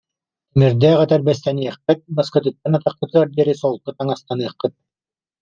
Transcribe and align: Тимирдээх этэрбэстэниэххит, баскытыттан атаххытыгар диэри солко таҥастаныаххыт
Тимирдээх 0.51 1.03
этэрбэстэниэххит, 1.05 1.99
баскытыттан 2.17 2.73
атаххытыгар 2.77 3.27
диэри 3.35 3.53
солко 3.61 3.89
таҥастаныаххыт 3.97 4.73